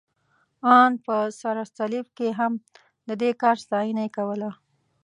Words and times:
ان 0.77 0.91
په 1.05 1.15
سره 1.41 1.63
صلیب 1.77 2.07
کې 2.17 2.27
هم، 2.39 2.53
د 3.07 3.09
دې 3.21 3.31
کار 3.41 3.55
ستاینه 3.63 4.01
یې 4.05 4.13
کوله. 4.17 4.49